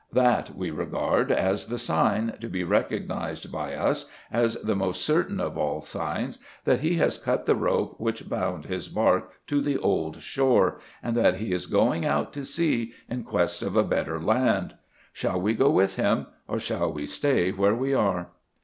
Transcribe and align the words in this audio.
That 0.11 0.55
we 0.57 0.71
regard 0.71 1.31
as 1.31 1.67
the 1.67 1.77
sign, 1.77 2.33
to 2.41 2.47
be 2.49 2.63
recognized 2.63 3.51
by 3.51 3.75
us 3.75 4.09
as 4.31 4.55
the 4.55 4.75
most 4.75 5.03
certain 5.03 5.39
of 5.39 5.59
all 5.59 5.79
signs, 5.81 6.39
that 6.65 6.79
he 6.79 6.95
has 6.95 7.19
cut 7.19 7.45
the 7.45 7.53
rope 7.53 7.99
which 7.99 8.27
bound 8.27 8.65
his 8.65 8.87
barque 8.89 9.29
to 9.45 9.61
the 9.61 9.77
old 9.77 10.19
shore, 10.19 10.79
and 11.03 11.15
that 11.15 11.35
he 11.35 11.53
is 11.53 11.67
going 11.67 12.03
out 12.03 12.33
to 12.33 12.43
sea 12.43 12.93
in 13.09 13.23
quest 13.23 13.61
of 13.61 13.75
a 13.77 13.83
better 13.83 14.19
land. 14.19 14.73
Shall 15.13 15.39
we 15.39 15.53
go 15.53 15.69
with 15.69 15.97
him, 15.97 16.25
or 16.47 16.57
shall 16.57 16.91
we 16.91 17.05
stay 17.05 17.51
where 17.51 17.75
we 17.75 17.93
are? 17.93 18.29